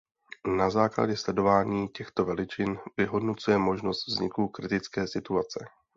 Na 0.57 0.69
základě 0.69 1.17
sledování 1.17 1.87
těchto 1.87 2.25
veličin 2.25 2.79
vyhodnocuje 2.97 3.57
možnost 3.57 4.07
vzniku 4.07 4.47
kritické 4.47 5.07
situace. 5.07 5.65